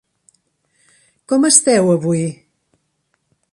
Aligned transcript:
Com 1.33 1.45
esteu, 1.51 1.91
avui? 1.97 2.25